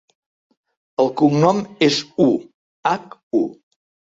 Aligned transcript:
El 1.03 1.11
cognom 1.21 1.61
és 1.89 1.99
Hu: 2.09 2.27
hac, 2.93 3.17
u. 3.45 3.47